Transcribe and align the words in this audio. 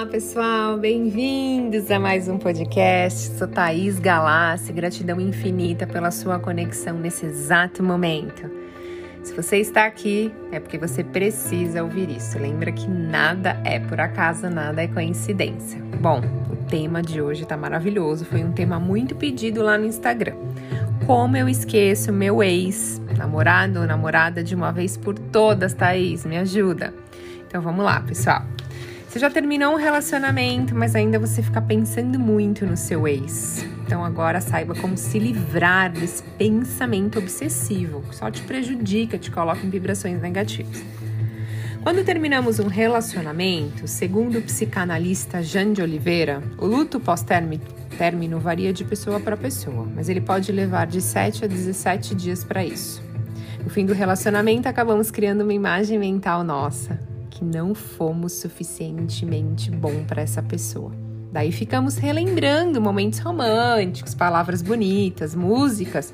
Olá, 0.00 0.08
pessoal, 0.08 0.78
bem-vindos 0.78 1.90
a 1.90 2.00
mais 2.00 2.26
um 2.26 2.38
podcast. 2.38 3.36
Sou 3.36 3.46
Thaís 3.46 3.98
Galassi, 3.98 4.72
gratidão 4.72 5.20
infinita 5.20 5.86
pela 5.86 6.10
sua 6.10 6.38
conexão 6.38 6.98
nesse 6.98 7.26
exato 7.26 7.82
momento. 7.82 8.50
Se 9.22 9.34
você 9.34 9.58
está 9.58 9.84
aqui, 9.84 10.32
é 10.50 10.58
porque 10.58 10.78
você 10.78 11.04
precisa 11.04 11.84
ouvir 11.84 12.08
isso. 12.08 12.38
Lembra 12.38 12.72
que 12.72 12.88
nada 12.88 13.60
é 13.62 13.78
por 13.78 14.00
acaso, 14.00 14.48
nada 14.48 14.82
é 14.82 14.88
coincidência. 14.88 15.78
Bom, 16.00 16.22
o 16.50 16.56
tema 16.70 17.02
de 17.02 17.20
hoje 17.20 17.42
está 17.42 17.58
maravilhoso, 17.58 18.24
foi 18.24 18.42
um 18.42 18.52
tema 18.52 18.80
muito 18.80 19.14
pedido 19.14 19.62
lá 19.62 19.76
no 19.76 19.84
Instagram. 19.84 20.36
Como 21.06 21.36
eu 21.36 21.46
esqueço 21.46 22.10
meu 22.10 22.42
ex, 22.42 23.02
namorado 23.18 23.80
ou 23.80 23.86
namorada 23.86 24.42
de 24.42 24.54
uma 24.54 24.72
vez 24.72 24.96
por 24.96 25.18
todas, 25.18 25.74
Thaís? 25.74 26.24
Me 26.24 26.38
ajuda. 26.38 26.94
Então 27.46 27.60
vamos 27.60 27.84
lá, 27.84 28.00
pessoal. 28.00 28.46
Você 29.10 29.18
já 29.18 29.28
terminou 29.28 29.72
um 29.72 29.76
relacionamento, 29.76 30.72
mas 30.72 30.94
ainda 30.94 31.18
você 31.18 31.42
fica 31.42 31.60
pensando 31.60 32.16
muito 32.16 32.64
no 32.64 32.76
seu 32.76 33.08
ex. 33.08 33.66
Então 33.84 34.04
agora 34.04 34.40
saiba 34.40 34.72
como 34.76 34.96
se 34.96 35.18
livrar 35.18 35.90
desse 35.90 36.22
pensamento 36.38 37.18
obsessivo, 37.18 38.02
que 38.02 38.14
só 38.14 38.30
te 38.30 38.40
prejudica, 38.42 39.18
te 39.18 39.28
coloca 39.28 39.66
em 39.66 39.68
vibrações 39.68 40.22
negativas. 40.22 40.80
Quando 41.82 42.04
terminamos 42.04 42.60
um 42.60 42.68
relacionamento, 42.68 43.88
segundo 43.88 44.38
o 44.38 44.42
psicanalista 44.42 45.42
Jean 45.42 45.72
de 45.72 45.82
Oliveira, 45.82 46.40
o 46.56 46.64
luto 46.64 47.00
pós-término 47.00 48.38
varia 48.38 48.72
de 48.72 48.84
pessoa 48.84 49.18
para 49.18 49.36
pessoa, 49.36 49.88
mas 49.92 50.08
ele 50.08 50.20
pode 50.20 50.52
levar 50.52 50.86
de 50.86 51.00
7 51.00 51.46
a 51.46 51.48
17 51.48 52.14
dias 52.14 52.44
para 52.44 52.64
isso. 52.64 53.02
No 53.64 53.70
fim 53.70 53.84
do 53.84 53.92
relacionamento, 53.92 54.68
acabamos 54.68 55.10
criando 55.10 55.40
uma 55.40 55.52
imagem 55.52 55.98
mental 55.98 56.44
nossa, 56.44 57.09
que 57.40 57.44
não 57.44 57.74
fomos 57.74 58.34
suficientemente 58.34 59.70
bom 59.70 60.04
para 60.04 60.20
essa 60.20 60.42
pessoa. 60.42 60.92
Daí 61.32 61.50
ficamos 61.50 61.96
relembrando 61.96 62.82
momentos 62.82 63.18
românticos, 63.20 64.14
palavras 64.14 64.60
bonitas, 64.60 65.34
músicas 65.34 66.12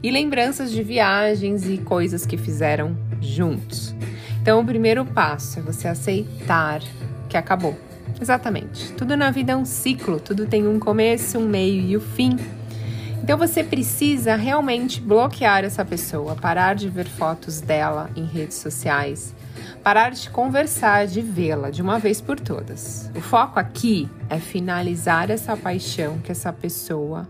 e 0.00 0.10
lembranças 0.10 0.70
de 0.70 0.82
viagens 0.82 1.68
e 1.68 1.78
coisas 1.78 2.24
que 2.24 2.36
fizeram 2.36 2.96
juntos. 3.20 3.92
Então, 4.40 4.60
o 4.60 4.64
primeiro 4.64 5.04
passo 5.04 5.58
é 5.58 5.62
você 5.62 5.88
aceitar 5.88 6.80
que 7.28 7.36
acabou. 7.36 7.76
Exatamente. 8.20 8.92
Tudo 8.92 9.16
na 9.16 9.32
vida 9.32 9.54
é 9.54 9.56
um 9.56 9.64
ciclo, 9.64 10.20
tudo 10.20 10.46
tem 10.46 10.66
um 10.66 10.78
começo, 10.78 11.38
um 11.38 11.48
meio 11.48 11.82
e 11.82 11.96
o 11.96 11.98
um 11.98 12.02
fim. 12.02 12.36
Então 13.20 13.36
você 13.36 13.64
precisa 13.64 14.36
realmente 14.36 15.00
bloquear 15.00 15.64
essa 15.64 15.84
pessoa, 15.84 16.34
parar 16.36 16.74
de 16.74 16.88
ver 16.88 17.06
fotos 17.06 17.60
dela 17.60 18.10
em 18.16 18.24
redes 18.24 18.56
sociais, 18.56 19.34
parar 19.82 20.10
de 20.10 20.30
conversar, 20.30 21.06
de 21.06 21.20
vê-la 21.20 21.70
de 21.70 21.82
uma 21.82 21.98
vez 21.98 22.20
por 22.20 22.38
todas. 22.38 23.10
O 23.14 23.20
foco 23.20 23.58
aqui 23.58 24.08
é 24.28 24.38
finalizar 24.38 25.30
essa 25.30 25.56
paixão 25.56 26.18
que 26.18 26.32
essa 26.32 26.52
pessoa 26.52 27.28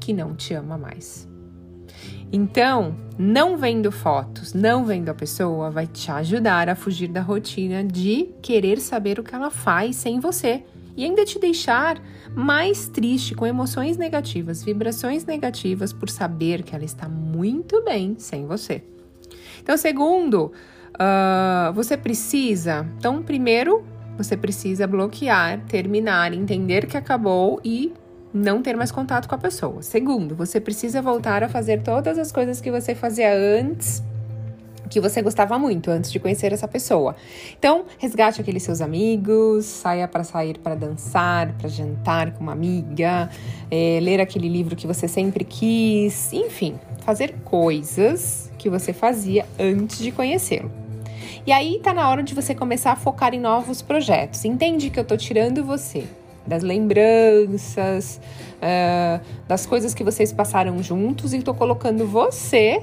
que 0.00 0.12
não 0.12 0.34
te 0.34 0.54
ama 0.54 0.76
mais. 0.76 1.28
Então, 2.32 2.96
não 3.16 3.56
vendo 3.56 3.92
fotos, 3.92 4.52
não 4.52 4.84
vendo 4.84 5.08
a 5.08 5.14
pessoa, 5.14 5.70
vai 5.70 5.86
te 5.86 6.10
ajudar 6.10 6.68
a 6.68 6.74
fugir 6.74 7.08
da 7.08 7.20
rotina 7.20 7.84
de 7.84 8.30
querer 8.42 8.80
saber 8.80 9.20
o 9.20 9.22
que 9.22 9.34
ela 9.34 9.50
faz 9.50 9.96
sem 9.96 10.18
você 10.18 10.64
e 10.96 11.04
ainda 11.04 11.24
te 11.24 11.38
deixar 11.38 12.00
mais 12.34 12.88
triste 12.88 13.34
com 13.34 13.46
emoções 13.46 13.96
negativas, 13.96 14.62
vibrações 14.62 15.24
negativas 15.24 15.92
por 15.92 16.08
saber 16.08 16.62
que 16.62 16.74
ela 16.74 16.84
está 16.84 17.08
muito 17.08 17.82
bem 17.84 18.16
sem 18.18 18.46
você. 18.46 18.82
Então, 19.62 19.76
segundo, 19.76 20.52
uh, 20.94 21.72
você 21.72 21.96
precisa. 21.96 22.86
Então, 22.98 23.22
primeiro, 23.22 23.84
você 24.16 24.36
precisa 24.36 24.86
bloquear, 24.86 25.60
terminar, 25.68 26.32
entender 26.32 26.86
que 26.86 26.96
acabou 26.96 27.60
e 27.64 27.92
não 28.32 28.62
ter 28.62 28.76
mais 28.76 28.90
contato 28.90 29.28
com 29.28 29.34
a 29.34 29.38
pessoa. 29.38 29.82
Segundo, 29.82 30.34
você 30.34 30.60
precisa 30.60 31.00
voltar 31.00 31.42
a 31.44 31.48
fazer 31.48 31.82
todas 31.82 32.18
as 32.18 32.32
coisas 32.32 32.60
que 32.60 32.70
você 32.70 32.94
fazia 32.94 33.32
antes 33.32 34.02
que 34.90 35.00
você 35.00 35.22
gostava 35.22 35.58
muito 35.58 35.90
antes 35.90 36.12
de 36.12 36.20
conhecer 36.20 36.52
essa 36.52 36.68
pessoa. 36.68 37.16
Então, 37.58 37.84
resgate 37.98 38.40
aqueles 38.40 38.62
seus 38.62 38.80
amigos, 38.80 39.64
saia 39.64 40.06
para 40.06 40.22
sair 40.22 40.58
para 40.58 40.74
dançar, 40.74 41.52
para 41.54 41.68
jantar 41.68 42.32
com 42.32 42.44
uma 42.44 42.52
amiga, 42.52 43.28
é, 43.70 43.98
ler 44.00 44.20
aquele 44.20 44.48
livro 44.48 44.76
que 44.76 44.86
você 44.86 45.08
sempre 45.08 45.42
quis, 45.44 46.32
enfim, 46.32 46.78
fazer 47.04 47.34
coisas 47.44 48.52
que 48.56 48.70
você 48.70 48.92
fazia 48.92 49.44
antes 49.58 49.98
de 49.98 50.12
conhecê-lo. 50.12 50.83
E 51.46 51.52
aí 51.52 51.78
tá 51.82 51.92
na 51.92 52.08
hora 52.08 52.22
de 52.22 52.34
você 52.34 52.54
começar 52.54 52.92
a 52.92 52.96
focar 52.96 53.34
em 53.34 53.38
novos 53.38 53.82
projetos. 53.82 54.46
Entende 54.46 54.88
que 54.88 54.98
eu 54.98 55.04
tô 55.04 55.14
tirando 55.14 55.62
você 55.62 56.04
das 56.46 56.62
lembranças, 56.62 58.18
uh, 58.56 59.22
das 59.46 59.66
coisas 59.66 59.92
que 59.92 60.02
vocês 60.02 60.32
passaram 60.32 60.82
juntos 60.82 61.34
e 61.34 61.42
tô 61.42 61.52
colocando 61.52 62.06
você 62.06 62.82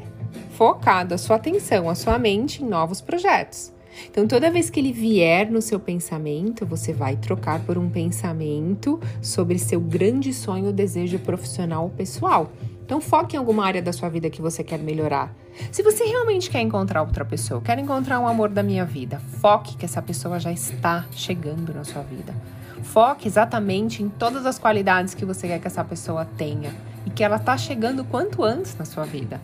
focado, 0.51 1.15
a 1.15 1.17
sua 1.17 1.37
atenção, 1.37 1.89
a 1.89 1.95
sua 1.95 2.19
mente 2.19 2.63
em 2.63 2.67
novos 2.67 3.01
projetos. 3.01 3.73
Então, 4.09 4.27
toda 4.27 4.49
vez 4.51 4.69
que 4.69 4.79
ele 4.79 4.91
vier 4.91 5.49
no 5.49 5.61
seu 5.61 5.79
pensamento, 5.79 6.65
você 6.65 6.93
vai 6.93 7.15
trocar 7.15 7.59
por 7.61 7.77
um 7.77 7.89
pensamento 7.89 8.99
sobre 9.21 9.57
seu 9.57 9.79
grande 9.79 10.31
sonho, 10.33 10.71
desejo 10.71 11.19
profissional 11.19 11.83
ou 11.83 11.89
pessoal. 11.89 12.51
Então 12.91 12.99
foque 12.99 13.37
em 13.37 13.39
alguma 13.39 13.65
área 13.65 13.81
da 13.81 13.93
sua 13.93 14.09
vida 14.09 14.29
que 14.29 14.41
você 14.41 14.65
quer 14.65 14.77
melhorar. 14.77 15.33
Se 15.71 15.81
você 15.81 16.03
realmente 16.03 16.49
quer 16.49 16.59
encontrar 16.59 17.03
outra 17.03 17.23
pessoa, 17.23 17.61
quer 17.61 17.79
encontrar 17.79 18.19
um 18.19 18.27
amor 18.27 18.49
da 18.49 18.61
minha 18.61 18.83
vida, 18.83 19.17
foque 19.39 19.77
que 19.77 19.85
essa 19.85 20.01
pessoa 20.01 20.41
já 20.41 20.51
está 20.51 21.05
chegando 21.09 21.73
na 21.73 21.85
sua 21.85 22.01
vida. 22.01 22.35
Foque 22.83 23.29
exatamente 23.29 24.03
em 24.03 24.09
todas 24.09 24.45
as 24.45 24.59
qualidades 24.59 25.13
que 25.13 25.23
você 25.23 25.47
quer 25.47 25.59
que 25.61 25.67
essa 25.67 25.85
pessoa 25.85 26.25
tenha 26.35 26.75
e 27.05 27.09
que 27.09 27.23
ela 27.23 27.37
está 27.37 27.57
chegando 27.57 28.03
quanto 28.03 28.43
antes 28.43 28.75
na 28.75 28.83
sua 28.83 29.05
vida. 29.05 29.39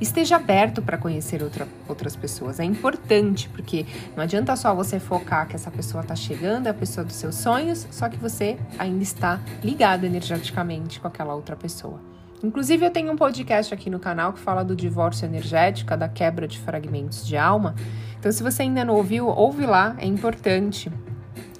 Esteja 0.00 0.36
aberto 0.36 0.80
para 0.80 0.96
conhecer 0.96 1.42
outra, 1.42 1.66
outras 1.88 2.14
pessoas. 2.14 2.60
É 2.60 2.64
importante, 2.64 3.48
porque 3.48 3.84
não 4.14 4.22
adianta 4.22 4.54
só 4.54 4.72
você 4.72 5.00
focar 5.00 5.48
que 5.48 5.56
essa 5.56 5.72
pessoa 5.72 6.02
está 6.02 6.14
chegando, 6.14 6.68
é 6.68 6.70
a 6.70 6.74
pessoa 6.74 7.04
dos 7.04 7.16
seus 7.16 7.34
sonhos, 7.34 7.84
só 7.90 8.08
que 8.08 8.16
você 8.16 8.56
ainda 8.78 9.02
está 9.02 9.40
ligado 9.60 10.04
energeticamente 10.04 11.00
com 11.00 11.08
aquela 11.08 11.34
outra 11.34 11.56
pessoa. 11.56 12.11
Inclusive, 12.42 12.84
eu 12.84 12.90
tenho 12.90 13.12
um 13.12 13.16
podcast 13.16 13.72
aqui 13.72 13.88
no 13.88 14.00
canal 14.00 14.32
que 14.32 14.40
fala 14.40 14.64
do 14.64 14.74
divórcio 14.74 15.26
energético, 15.26 15.96
da 15.96 16.08
quebra 16.08 16.48
de 16.48 16.58
fragmentos 16.58 17.24
de 17.24 17.36
alma. 17.36 17.74
Então, 18.18 18.32
se 18.32 18.42
você 18.42 18.62
ainda 18.62 18.84
não 18.84 18.94
ouviu, 18.94 19.28
ouve 19.28 19.64
lá, 19.64 19.94
é 19.98 20.06
importante 20.06 20.90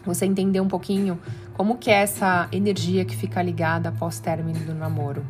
você 0.04 0.26
entender 0.26 0.60
um 0.60 0.66
pouquinho 0.66 1.20
como 1.54 1.78
que 1.78 1.90
é 1.90 2.02
essa 2.02 2.48
energia 2.50 3.04
que 3.04 3.14
fica 3.14 3.40
ligada 3.40 3.90
após 3.90 4.18
término 4.18 4.58
do 4.60 4.74
namoro. 4.74 5.24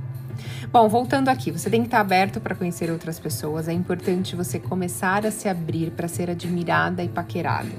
Bom, 0.73 0.89
voltando 0.89 1.29
aqui, 1.29 1.51
você 1.51 1.69
tem 1.69 1.83
que 1.83 1.89
estar 1.89 2.01
aberto 2.01 2.41
para 2.41 2.55
conhecer 2.55 2.91
outras 2.91 3.19
pessoas. 3.19 3.69
É 3.69 3.73
importante 3.73 4.35
você 4.35 4.59
começar 4.59 5.27
a 5.27 5.31
se 5.31 5.49
abrir 5.49 5.91
para 5.91 6.09
ser 6.09 6.31
admirada 6.31 7.03
e 7.03 7.09
paquerado. 7.09 7.73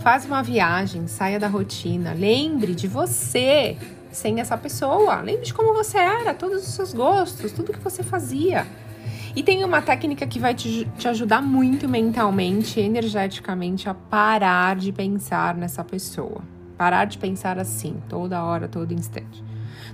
Faz 0.00 0.26
uma 0.26 0.42
viagem, 0.42 1.06
saia 1.06 1.40
da 1.40 1.48
rotina, 1.48 2.12
lembre 2.12 2.74
de 2.74 2.86
você 2.86 3.78
sem 4.12 4.40
essa 4.40 4.56
pessoa. 4.56 5.16
Lembre 5.16 5.46
de 5.46 5.54
como 5.54 5.74
você 5.74 5.98
era, 5.98 6.34
todos 6.34 6.62
os 6.62 6.74
seus 6.74 6.92
gostos, 6.92 7.52
tudo 7.52 7.72
que 7.72 7.80
você 7.80 8.02
fazia. 8.02 8.66
E 9.34 9.42
tem 9.42 9.64
uma 9.64 9.80
técnica 9.80 10.26
que 10.26 10.38
vai 10.38 10.54
te, 10.54 10.86
te 10.98 11.08
ajudar 11.08 11.40
muito 11.40 11.88
mentalmente, 11.88 12.78
energeticamente, 12.78 13.88
a 13.88 13.94
parar 13.94 14.76
de 14.76 14.92
pensar 14.92 15.56
nessa 15.56 15.82
pessoa. 15.82 16.42
Parar 16.76 17.06
de 17.06 17.16
pensar 17.16 17.58
assim, 17.58 17.96
toda 18.08 18.44
hora, 18.44 18.68
todo 18.68 18.92
instante. 18.92 19.42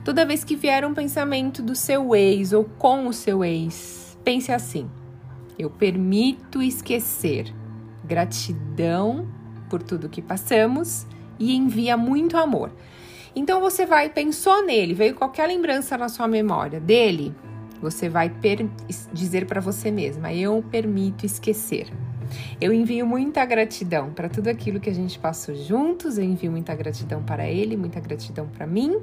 Toda 0.05 0.27
vez 0.27 0.43
que 0.43 0.57
vier 0.57 0.85
um 0.85 0.95
pensamento 0.95 1.63
do 1.63 1.77
seu 1.77 2.15
ex 2.17 2.53
ou 2.53 2.65
com 2.65 3.07
o 3.07 3.13
seu 3.13 3.45
ex, 3.45 4.19
pense 4.25 4.51
assim: 4.51 4.91
eu 5.59 5.71
permito 5.71 6.63
esquecer. 6.63 7.53
Gratidão 8.05 9.29
por 9.69 9.83
tudo 9.83 10.09
que 10.09 10.23
passamos 10.23 11.07
e 11.39 11.55
envia 11.55 11.97
muito 11.97 12.37
amor. 12.37 12.73
Então 13.35 13.61
você 13.61 13.87
vai, 13.87 14.09
pensou 14.09 14.65
nele, 14.65 14.95
veio 14.95 15.15
qualquer 15.15 15.47
lembrança 15.47 15.97
na 15.97 16.09
sua 16.09 16.29
memória 16.29 16.81
dele, 16.81 17.35
você 17.81 18.09
vai 18.09 18.33
dizer 19.13 19.47
para 19.47 19.61
você 19.61 19.91
mesma: 19.91 20.33
eu 20.33 20.65
permito 20.71 21.25
esquecer. 21.25 21.89
Eu 22.61 22.75
envio 22.75 23.07
muita 23.07 23.43
gratidão 23.47 24.11
para 24.11 24.29
tudo 24.29 24.49
aquilo 24.49 24.79
que 24.79 24.91
a 24.91 24.95
gente 24.95 25.19
passou 25.19 25.55
juntos, 25.55 26.19
eu 26.19 26.25
envio 26.25 26.51
muita 26.51 26.75
gratidão 26.75 27.23
para 27.23 27.49
ele, 27.49 27.75
muita 27.75 28.01
gratidão 28.01 28.47
para 28.47 28.67
mim. 28.67 29.01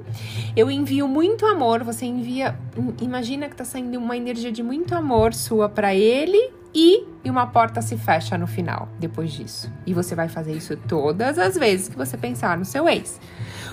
Eu 0.56 0.70
envio 0.70 1.08
muito 1.08 1.44
amor, 1.44 1.82
você 1.82 2.06
envia, 2.06 2.56
imagina 3.00 3.48
que 3.48 3.54
está 3.54 3.64
saindo 3.64 3.98
uma 3.98 4.16
energia 4.16 4.52
de 4.52 4.62
muito 4.62 4.94
amor 4.94 5.34
sua 5.34 5.68
para 5.68 5.92
ele 5.92 6.55
e 6.78 7.30
uma 7.30 7.46
porta 7.46 7.80
se 7.80 7.96
fecha 7.96 8.36
no 8.36 8.46
final, 8.46 8.86
depois 9.00 9.32
disso. 9.32 9.72
E 9.86 9.94
você 9.94 10.14
vai 10.14 10.28
fazer 10.28 10.52
isso 10.52 10.76
todas 10.76 11.38
as 11.38 11.56
vezes 11.56 11.88
que 11.88 11.96
você 11.96 12.18
pensar 12.18 12.58
no 12.58 12.66
seu 12.66 12.86
ex. 12.86 13.18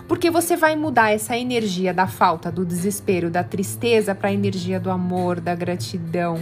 Porque 0.08 0.32
você 0.32 0.56
vai 0.56 0.78
mudar 0.78 1.12
essa 1.12 1.38
energia 1.38 1.94
da 1.94 2.08
falta, 2.08 2.50
do 2.50 2.66
desespero, 2.66 3.30
da 3.30 3.44
tristeza 3.44 4.16
para 4.16 4.30
a 4.30 4.34
energia 4.34 4.80
do 4.80 4.90
amor, 4.90 5.42
da 5.42 5.54
gratidão. 5.54 6.40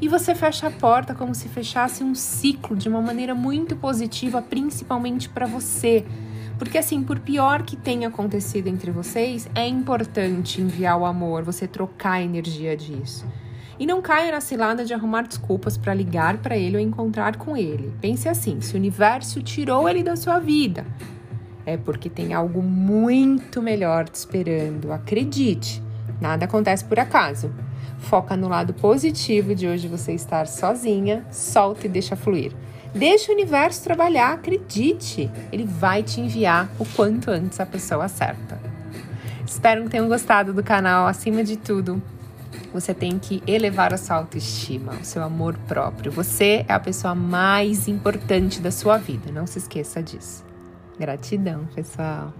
E 0.00 0.08
você 0.08 0.36
fecha 0.36 0.68
a 0.68 0.70
porta 0.70 1.16
como 1.16 1.34
se 1.34 1.48
fechasse 1.48 2.04
um 2.04 2.14
ciclo 2.14 2.76
de 2.76 2.88
uma 2.88 3.02
maneira 3.02 3.34
muito 3.34 3.74
positiva, 3.74 4.40
principalmente 4.40 5.28
para 5.28 5.46
você. 5.46 6.04
Porque 6.60 6.78
assim, 6.78 7.02
por 7.02 7.18
pior 7.18 7.64
que 7.64 7.76
tenha 7.76 8.06
acontecido 8.06 8.68
entre 8.68 8.92
vocês, 8.92 9.48
é 9.52 9.66
importante 9.66 10.60
enviar 10.60 10.96
o 10.96 11.04
amor, 11.04 11.42
você 11.42 11.66
trocar 11.66 12.12
a 12.12 12.22
energia 12.22 12.76
disso. 12.76 13.26
E 13.78 13.86
não 13.86 14.00
caia 14.00 14.32
na 14.32 14.40
cilada 14.40 14.84
de 14.84 14.94
arrumar 14.94 15.22
desculpas 15.22 15.76
para 15.76 15.92
ligar 15.92 16.38
para 16.38 16.56
ele 16.56 16.76
ou 16.76 16.82
encontrar 16.82 17.36
com 17.36 17.56
ele. 17.56 17.92
Pense 18.00 18.28
assim: 18.28 18.60
se 18.60 18.74
o 18.74 18.76
universo 18.76 19.42
tirou 19.42 19.88
ele 19.88 20.02
da 20.02 20.16
sua 20.16 20.38
vida, 20.38 20.86
é 21.66 21.76
porque 21.76 22.08
tem 22.08 22.34
algo 22.34 22.62
muito 22.62 23.60
melhor 23.60 24.08
te 24.08 24.14
esperando. 24.14 24.92
Acredite, 24.92 25.82
nada 26.20 26.44
acontece 26.44 26.84
por 26.84 26.98
acaso. 26.98 27.52
Foca 27.98 28.36
no 28.36 28.48
lado 28.48 28.74
positivo 28.74 29.54
de 29.54 29.66
hoje 29.66 29.88
você 29.88 30.12
estar 30.12 30.46
sozinha, 30.46 31.24
solta 31.30 31.86
e 31.86 31.88
deixa 31.88 32.14
fluir. 32.14 32.52
Deixa 32.94 33.32
o 33.32 33.34
universo 33.34 33.82
trabalhar, 33.82 34.34
acredite. 34.34 35.28
Ele 35.50 35.64
vai 35.64 36.02
te 36.02 36.20
enviar 36.20 36.68
o 36.78 36.84
quanto 36.84 37.30
antes 37.30 37.58
a 37.58 37.66
pessoa 37.66 38.06
certa. 38.06 38.60
Espero 39.44 39.84
que 39.84 39.90
tenham 39.90 40.06
gostado 40.06 40.52
do 40.52 40.62
canal. 40.62 41.06
Acima 41.06 41.42
de 41.42 41.56
tudo, 41.56 42.00
você 42.72 42.92
tem 42.92 43.18
que 43.18 43.42
elevar 43.46 43.94
a 43.94 43.96
sua 43.96 44.16
autoestima, 44.16 44.92
o 45.00 45.04
seu 45.04 45.22
amor 45.22 45.56
próprio. 45.68 46.10
Você 46.12 46.64
é 46.68 46.72
a 46.72 46.80
pessoa 46.80 47.14
mais 47.14 47.88
importante 47.88 48.60
da 48.60 48.70
sua 48.70 48.98
vida, 48.98 49.30
não 49.32 49.46
se 49.46 49.58
esqueça 49.58 50.02
disso. 50.02 50.44
Gratidão, 50.98 51.66
pessoal. 51.74 52.32